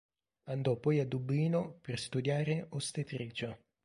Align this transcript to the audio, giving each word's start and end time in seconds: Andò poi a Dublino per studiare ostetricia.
Andò 0.45 0.77
poi 0.77 0.99
a 0.99 1.05
Dublino 1.05 1.77
per 1.79 1.99
studiare 1.99 2.65
ostetricia. 2.69 3.55